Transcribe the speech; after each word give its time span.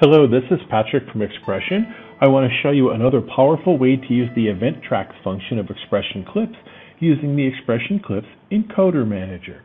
Hello, 0.00 0.28
this 0.28 0.44
is 0.52 0.60
Patrick 0.70 1.10
from 1.10 1.22
XPression. 1.22 1.92
I 2.20 2.28
want 2.28 2.48
to 2.48 2.56
show 2.62 2.70
you 2.70 2.90
another 2.90 3.20
powerful 3.20 3.76
way 3.76 3.96
to 3.96 4.14
use 4.14 4.30
the 4.36 4.46
event 4.46 4.76
tracks 4.86 5.16
function 5.24 5.58
of 5.58 5.66
XPression 5.66 6.24
Clips 6.24 6.54
using 7.00 7.34
the 7.34 7.50
XPression 7.50 8.00
Clips 8.00 8.28
INcoder 8.52 9.04
Manager. 9.04 9.60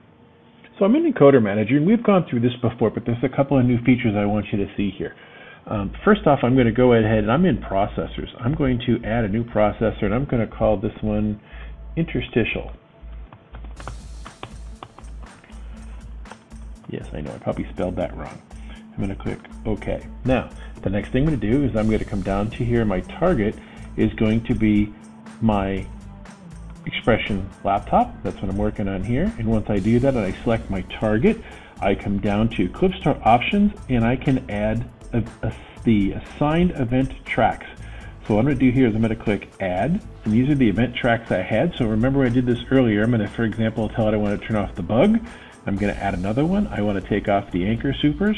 So 0.79 0.85
I'm 0.85 0.95
in 0.95 1.13
INcoder 1.13 1.39
Manager, 1.39 1.77
and 1.77 1.85
we've 1.85 2.03
gone 2.03 2.25
through 2.27 2.39
this 2.39 2.55
before, 2.63 2.89
but 2.89 3.03
there's 3.05 3.23
a 3.23 3.29
couple 3.29 3.59
of 3.59 3.65
new 3.65 3.77
features 3.83 4.15
I 4.17 4.25
want 4.25 4.47
you 4.51 4.57
to 4.57 4.65
see 4.75 4.89
here. 4.97 5.13
Um, 5.67 5.93
first 6.03 6.25
off, 6.25 6.39
I'm 6.41 6.55
going 6.55 6.65
to 6.65 6.73
go 6.73 6.93
ahead 6.93 7.19
and 7.19 7.31
I'm 7.31 7.45
in 7.45 7.57
processors. 7.57 8.29
I'm 8.39 8.55
going 8.55 8.79
to 8.87 9.07
add 9.07 9.25
a 9.25 9.29
new 9.29 9.43
processor, 9.43 10.05
and 10.05 10.15
I'm 10.15 10.25
going 10.25 10.41
to 10.41 10.51
call 10.51 10.77
this 10.77 10.97
one 11.01 11.39
interstitial. 11.95 12.71
Yes, 16.89 17.05
I 17.13 17.21
know, 17.21 17.35
I 17.35 17.37
probably 17.37 17.67
spelled 17.71 17.97
that 17.97 18.17
wrong. 18.17 18.41
I'm 18.93 19.03
going 19.03 19.09
to 19.09 19.21
click 19.21 19.39
OK. 19.65 20.05
Now, 20.25 20.49
the 20.81 20.89
next 20.89 21.09
thing 21.09 21.23
I'm 21.23 21.29
going 21.29 21.39
to 21.39 21.51
do 21.51 21.63
is 21.63 21.75
I'm 21.75 21.87
going 21.87 21.99
to 21.99 22.05
come 22.05 22.21
down 22.21 22.49
to 22.51 22.63
here. 22.63 22.85
My 22.85 23.01
target 23.01 23.55
is 23.97 24.13
going 24.13 24.43
to 24.45 24.55
be 24.55 24.93
my 25.41 25.85
XPression 26.85 27.45
laptop. 27.63 28.13
That's 28.23 28.35
what 28.41 28.49
I'm 28.49 28.57
working 28.57 28.87
on 28.87 29.03
here. 29.03 29.33
And 29.37 29.47
once 29.47 29.69
I 29.69 29.79
do 29.79 29.99
that 29.99 30.15
and 30.15 30.25
I 30.25 30.31
select 30.43 30.69
my 30.69 30.81
target, 30.81 31.41
I 31.81 31.95
come 31.95 32.19
down 32.19 32.49
to 32.49 32.69
Clipstart 32.69 33.25
options 33.25 33.73
and 33.89 34.05
I 34.05 34.15
can 34.15 34.49
add 34.49 34.89
a, 35.13 35.23
a, 35.41 35.53
the 35.83 36.13
assigned 36.13 36.71
event 36.71 37.11
tracks. 37.25 37.65
So 38.27 38.35
what 38.35 38.41
I'm 38.41 38.45
going 38.45 38.59
to 38.59 38.65
do 38.65 38.71
here 38.71 38.87
is 38.87 38.95
I'm 38.95 39.01
going 39.01 39.15
to 39.15 39.21
click 39.21 39.51
add 39.59 40.01
and 40.23 40.33
these 40.33 40.49
are 40.49 40.55
the 40.55 40.69
event 40.69 40.95
tracks 40.95 41.31
I 41.31 41.41
had. 41.41 41.73
So 41.77 41.85
remember 41.85 42.23
I 42.23 42.29
did 42.29 42.45
this 42.45 42.59
earlier. 42.71 43.03
I'm 43.03 43.11
going 43.11 43.21
to, 43.21 43.27
for 43.27 43.43
example, 43.43 43.89
tell 43.89 44.07
it 44.07 44.13
I 44.13 44.17
want 44.17 44.39
to 44.39 44.47
turn 44.47 44.55
off 44.55 44.75
the 44.75 44.83
bug. 44.83 45.19
I'm 45.65 45.77
going 45.77 45.93
to 45.93 46.01
add 46.01 46.13
another 46.13 46.45
one. 46.45 46.67
I 46.67 46.81
want 46.81 47.01
to 47.01 47.09
take 47.09 47.27
off 47.27 47.51
the 47.51 47.65
anchor 47.65 47.93
supers. 47.93 48.37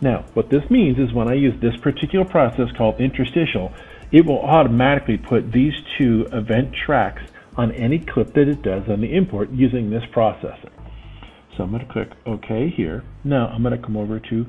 Now, 0.00 0.24
what 0.34 0.50
this 0.50 0.68
means 0.70 0.98
is 0.98 1.12
when 1.12 1.28
I 1.28 1.34
use 1.34 1.58
this 1.60 1.76
particular 1.76 2.24
process 2.24 2.70
called 2.76 3.00
interstitial, 3.00 3.72
it 4.12 4.26
will 4.26 4.40
automatically 4.40 5.16
put 5.16 5.52
these 5.52 5.74
two 5.96 6.28
event 6.32 6.74
tracks 6.74 7.22
on 7.56 7.72
any 7.72 7.98
clip 7.98 8.34
that 8.34 8.48
it 8.48 8.62
does 8.62 8.88
on 8.88 9.00
the 9.00 9.14
import 9.14 9.50
using 9.50 9.90
this 9.90 10.04
processor. 10.12 10.70
So 11.56 11.62
I'm 11.62 11.70
going 11.70 11.86
to 11.86 11.92
click 11.92 12.10
OK 12.26 12.68
here. 12.70 13.04
Now 13.22 13.46
I'm 13.46 13.62
going 13.62 13.76
to 13.76 13.82
come 13.82 13.96
over 13.96 14.18
to 14.18 14.46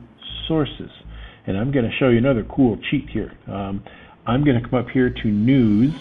Sources, 0.48 0.92
and 1.46 1.58
I'm 1.58 1.72
going 1.72 1.86
to 1.86 1.96
show 1.98 2.10
you 2.10 2.18
another 2.18 2.44
cool 2.44 2.78
cheat 2.90 3.10
here. 3.10 3.32
Um, 3.48 3.84
I'm 4.28 4.44
going 4.44 4.62
to 4.62 4.68
come 4.68 4.80
up 4.80 4.90
here 4.90 5.10
to 5.10 5.28
News, 5.28 5.94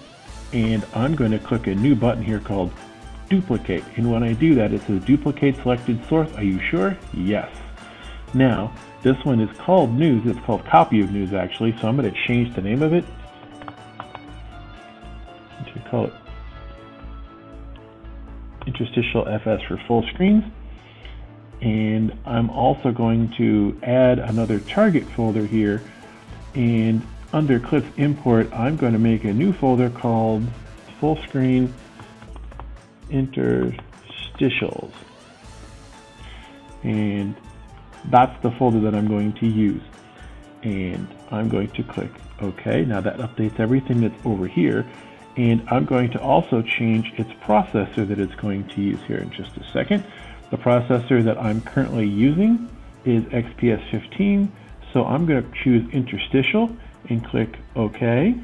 and 0.52 0.84
I'm 0.94 1.14
going 1.14 1.30
to 1.30 1.38
click 1.38 1.66
a 1.66 1.74
new 1.74 1.94
button 1.94 2.22
here 2.22 2.40
called 2.40 2.72
Duplicate. 3.28 3.84
And 3.96 4.10
when 4.10 4.22
I 4.22 4.32
do 4.32 4.54
that, 4.54 4.72
it 4.72 4.82
says 4.82 5.04
Duplicate 5.04 5.56
Selected 5.56 6.04
Source. 6.08 6.32
Are 6.34 6.44
you 6.44 6.60
sure? 6.70 6.96
Yes. 7.12 7.54
Now, 8.34 8.74
this 9.02 9.16
one 9.24 9.40
is 9.40 9.56
called 9.58 9.92
News. 9.92 10.26
It's 10.26 10.44
called 10.44 10.64
Copy 10.66 11.00
of 11.00 11.12
News, 11.12 11.32
actually. 11.32 11.72
So 11.80 11.86
I'm 11.86 11.96
going 11.96 12.12
to 12.12 12.26
change 12.26 12.54
the 12.54 12.62
name 12.62 12.82
of 12.82 12.92
it 12.92 13.04
to 15.72 15.80
call 15.88 16.06
it 16.06 16.12
Interstitial 18.66 19.28
FS 19.28 19.62
for 19.68 19.76
full 19.86 20.02
screens. 20.08 20.42
And 21.60 22.18
I'm 22.26 22.50
also 22.50 22.90
going 22.92 23.32
to 23.36 23.78
add 23.82 24.18
another 24.18 24.58
target 24.58 25.04
folder 25.04 25.46
here. 25.46 25.82
And 26.54 27.06
under 27.32 27.60
Clips 27.60 27.86
Import, 27.96 28.52
I'm 28.52 28.76
going 28.76 28.94
to 28.94 28.98
make 28.98 29.24
a 29.24 29.32
new 29.32 29.52
folder 29.52 29.90
called 29.90 30.44
Full 30.98 31.16
Screen 31.22 31.72
Interstitials. 33.10 34.92
And 36.82 37.36
that's 38.10 38.40
the 38.42 38.50
folder 38.52 38.80
that 38.80 38.94
I'm 38.94 39.08
going 39.08 39.32
to 39.34 39.46
use. 39.46 39.82
And 40.62 41.06
I'm 41.30 41.48
going 41.48 41.70
to 41.70 41.82
click 41.82 42.10
OK. 42.40 42.84
Now 42.84 43.00
that 43.00 43.18
updates 43.18 43.60
everything 43.60 44.00
that's 44.00 44.26
over 44.26 44.46
here. 44.46 44.86
And 45.36 45.68
I'm 45.68 45.84
going 45.84 46.10
to 46.10 46.20
also 46.20 46.62
change 46.62 47.12
its 47.16 47.30
processor 47.42 48.06
that 48.06 48.18
it's 48.18 48.34
going 48.36 48.68
to 48.68 48.80
use 48.80 49.00
here 49.06 49.18
in 49.18 49.30
just 49.30 49.56
a 49.56 49.64
second. 49.72 50.04
The 50.50 50.56
processor 50.56 51.24
that 51.24 51.38
I'm 51.38 51.60
currently 51.60 52.06
using 52.06 52.68
is 53.04 53.24
XPS 53.24 53.90
15. 53.90 54.50
So 54.92 55.04
I'm 55.04 55.26
going 55.26 55.42
to 55.42 55.58
choose 55.62 55.92
interstitial 55.92 56.74
and 57.08 57.24
click 57.24 57.58
OK. 57.74 58.34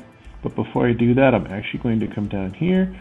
But 0.42 0.54
before 0.54 0.88
I 0.88 0.92
do 0.92 1.14
that, 1.14 1.34
I'm 1.34 1.46
actually 1.46 1.80
going 1.80 2.00
to 2.00 2.08
come 2.08 2.28
down 2.28 2.52
here 2.52 2.94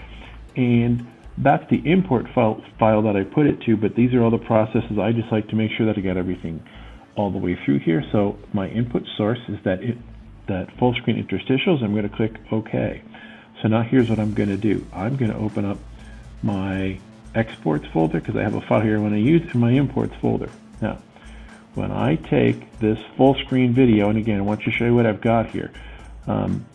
and 0.56 1.06
that's 1.42 1.68
the 1.70 1.82
import 1.86 2.26
file, 2.36 2.62
file 2.78 3.02
that 3.04 3.16
I 3.16 3.24
put 3.24 3.46
it 3.46 3.62
to, 3.62 3.78
but 3.78 3.96
these 3.96 4.14
are 4.14 4.22
all 4.22 4.32
the 4.32 4.38
processes. 4.38 5.00
I 5.00 5.14
just 5.14 5.32
like 5.32 5.48
to 5.50 5.56
make 5.56 5.72
sure 5.72 5.86
that 5.86 5.98
I 5.98 6.02
got 6.02 6.18
everything 6.18 6.62
all 7.16 7.32
the 7.32 7.38
way 7.38 7.58
through 7.64 7.80
here. 7.80 8.04
So 8.12 8.38
my 8.54 8.68
input 8.68 9.04
source 9.18 9.40
is 9.48 9.58
that 9.64 9.82
it, 9.82 9.98
that 10.48 10.70
full 10.78 10.94
screen 10.96 11.22
interstitials. 11.24 11.82
I'm 11.82 11.94
going 11.94 12.08
to 12.08 12.16
click 12.16 12.36
OK. 12.52 13.02
So 13.62 13.70
now 13.70 13.84
here's 13.84 14.10
what 14.10 14.20
I'm 14.20 14.34
going 14.34 14.50
to 14.50 14.58
do. 14.58 14.86
I'm 14.94 15.16
going 15.16 15.32
to 15.32 15.38
open 15.38 15.64
up 15.66 15.78
my 16.44 17.00
exports 17.36 17.86
folder 17.94 18.20
because 18.20 18.36
I 18.36 18.44
have 18.44 18.56
a 18.56 18.62
file 18.62 18.82
here 18.82 18.98
I 18.98 19.02
want 19.02 19.14
to 19.14 19.20
use 19.20 19.54
in 19.54 19.60
my 19.60 19.72
imports 19.72 20.16
folder. 20.22 20.50
Now, 20.82 21.00
when 21.76 21.92
I 21.92 22.16
take 22.16 22.80
this 22.80 22.98
full 23.16 23.36
screen 23.36 23.74
video, 23.74 24.10
and 24.10 24.18
again, 24.18 24.40
I 24.40 24.42
want 24.42 24.64
to 24.64 24.72
show 24.72 24.86
you 24.86 24.96
what 24.96 25.06
I've 25.06 25.22
got 25.22 25.50
here. 25.50 25.72
Um, 26.28 26.66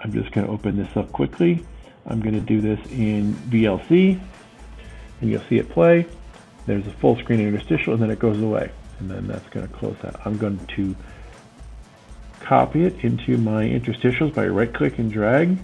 I'm 0.00 0.12
just 0.12 0.32
going 0.32 0.46
to 0.46 0.52
open 0.52 0.76
this 0.76 0.96
up 0.96 1.12
quickly. 1.12 1.64
I'm 2.06 2.20
going 2.20 2.34
to 2.34 2.40
do 2.40 2.60
this 2.60 2.78
in 2.90 3.34
VLC, 3.34 4.20
and 5.20 5.30
you'll 5.30 5.42
see 5.48 5.58
it 5.58 5.70
play. 5.70 6.06
There's 6.66 6.86
a 6.86 6.90
full 6.92 7.16
screen 7.18 7.40
interstitial, 7.40 7.94
and 7.94 8.02
then 8.02 8.10
it 8.10 8.18
goes 8.18 8.40
away. 8.40 8.70
And 8.98 9.10
then 9.10 9.26
that's 9.26 9.48
going 9.50 9.66
to 9.66 9.72
close 9.72 9.96
that. 10.02 10.24
I'm 10.26 10.38
going 10.38 10.58
to 10.76 10.94
copy 12.40 12.84
it 12.84 13.04
into 13.04 13.38
my 13.38 13.64
interstitials 13.64 14.34
by 14.34 14.46
right 14.46 14.72
click 14.72 14.98
and 14.98 15.10
drag. 15.10 15.58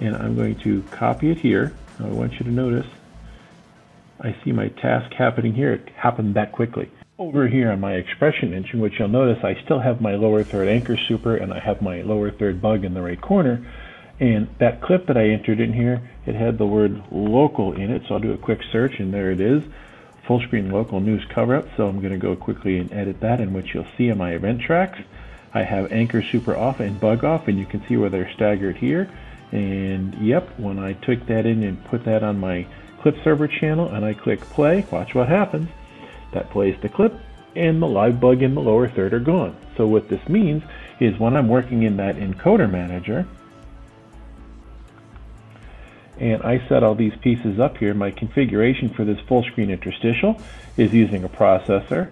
And 0.00 0.16
I'm 0.16 0.36
going 0.36 0.56
to 0.60 0.82
copy 0.90 1.30
it 1.30 1.38
here. 1.38 1.74
Now 1.98 2.06
I 2.06 2.10
want 2.10 2.32
you 2.34 2.40
to 2.40 2.50
notice, 2.50 2.86
I 4.20 4.36
see 4.44 4.52
my 4.52 4.68
task 4.68 5.12
happening 5.12 5.54
here. 5.54 5.72
It 5.72 5.88
happened 5.90 6.34
that 6.34 6.52
quickly. 6.52 6.90
Over 7.18 7.48
here 7.48 7.72
on 7.72 7.80
my 7.80 8.00
XPression 8.00 8.52
engine, 8.52 8.78
which 8.80 8.98
you'll 8.98 9.08
notice 9.08 9.42
I 9.42 9.60
still 9.64 9.80
have 9.80 10.00
my 10.00 10.14
lower 10.14 10.44
third 10.44 10.68
anchor 10.68 10.96
super 10.96 11.36
and 11.36 11.52
I 11.52 11.58
have 11.58 11.82
my 11.82 12.02
lower 12.02 12.30
third 12.30 12.62
bug 12.62 12.84
in 12.84 12.94
the 12.94 13.02
right 13.02 13.20
corner. 13.20 13.66
And 14.20 14.48
that 14.58 14.80
clip 14.80 15.06
that 15.06 15.16
I 15.16 15.28
entered 15.28 15.60
in 15.60 15.72
here, 15.72 16.02
it 16.26 16.34
had 16.34 16.58
the 16.58 16.66
word 16.66 17.02
local 17.12 17.72
in 17.72 17.90
it. 17.90 18.02
So 18.08 18.14
I'll 18.14 18.20
do 18.20 18.32
a 18.32 18.38
quick 18.38 18.60
search 18.72 18.98
and 18.98 19.14
there 19.14 19.30
it 19.30 19.40
is. 19.40 19.62
Full 20.26 20.40
screen 20.40 20.70
local 20.70 21.00
news 21.00 21.24
cover 21.28 21.54
up. 21.54 21.68
So 21.76 21.86
I'm 21.86 22.00
going 22.00 22.12
to 22.12 22.18
go 22.18 22.34
quickly 22.34 22.78
and 22.78 22.92
edit 22.92 23.20
that 23.20 23.40
in 23.40 23.52
which 23.52 23.74
you'll 23.74 23.86
see 23.96 24.08
in 24.08 24.18
my 24.18 24.32
event 24.32 24.60
tracks. 24.60 24.98
I 25.54 25.62
have 25.62 25.92
anchor 25.92 26.22
super 26.22 26.56
off 26.56 26.80
and 26.80 27.00
bug 27.00 27.24
off 27.24 27.48
and 27.48 27.58
you 27.58 27.64
can 27.64 27.86
see 27.86 27.96
where 27.96 28.10
they're 28.10 28.32
staggered 28.32 28.76
here. 28.76 29.10
And 29.52 30.14
yep, 30.16 30.58
when 30.58 30.78
I 30.78 30.92
took 30.94 31.24
that 31.26 31.46
in 31.46 31.62
and 31.62 31.82
put 31.84 32.04
that 32.04 32.22
on 32.22 32.38
my 32.38 32.66
clip 33.00 33.16
server 33.22 33.48
channel 33.48 33.88
and 33.88 34.04
I 34.04 34.14
click 34.14 34.40
play, 34.40 34.84
watch 34.90 35.14
what 35.14 35.28
happens. 35.28 35.68
That 36.32 36.50
plays 36.50 36.76
the 36.82 36.88
clip 36.88 37.14
and 37.56 37.80
the 37.80 37.86
live 37.86 38.20
bug 38.20 38.42
in 38.42 38.54
the 38.54 38.60
lower 38.60 38.88
third 38.88 39.14
are 39.14 39.20
gone. 39.20 39.56
So 39.76 39.86
what 39.86 40.08
this 40.08 40.28
means 40.28 40.62
is 41.00 41.18
when 41.18 41.36
I'm 41.36 41.48
working 41.48 41.84
in 41.84 41.96
that 41.96 42.16
INcoder 42.16 42.70
manager, 42.70 43.26
and 46.20 46.42
I 46.42 46.66
set 46.68 46.82
all 46.82 46.94
these 46.94 47.16
pieces 47.20 47.58
up 47.58 47.76
here. 47.78 47.94
My 47.94 48.10
configuration 48.10 48.88
for 48.88 49.04
this 49.04 49.20
full 49.20 49.42
screen 49.44 49.70
interstitial 49.70 50.40
is 50.76 50.92
using 50.92 51.24
a 51.24 51.28
processor. 51.28 52.10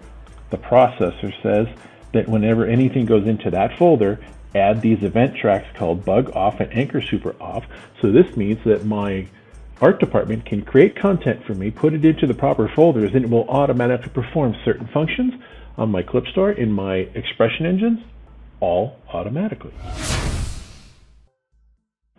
The 0.49 0.57
processor 0.57 1.33
says 1.41 1.67
that 2.13 2.27
whenever 2.27 2.65
anything 2.65 3.05
goes 3.05 3.27
into 3.27 3.51
that 3.51 3.77
folder, 3.77 4.19
add 4.55 4.81
these 4.81 5.03
event 5.03 5.35
tracks 5.35 5.67
called 5.77 6.05
bug 6.05 6.31
off 6.35 6.59
and 6.59 6.73
anchor 6.73 7.01
super 7.01 7.35
off. 7.41 7.65
So 8.01 8.11
this 8.11 8.35
means 8.37 8.63
that 8.63 8.85
my 8.85 9.27
art 9.81 9.99
department 9.99 10.45
can 10.45 10.63
create 10.63 10.95
content 10.95 11.43
for 11.45 11.53
me, 11.53 11.71
put 11.71 11.93
it 11.93 12.03
into 12.03 12.25
the 12.25 12.33
proper 12.33 12.67
folders, 12.67 13.13
and 13.13 13.25
it 13.25 13.29
will 13.29 13.47
automatically 13.49 14.09
perform 14.09 14.55
certain 14.65 14.87
functions 14.87 15.33
on 15.77 15.91
my 15.91 16.01
clip 16.01 16.27
store 16.27 16.51
in 16.51 16.71
my 16.71 17.07
XPression 17.13 17.61
engines, 17.61 17.99
all 18.59 18.97
automatically. 19.13 19.73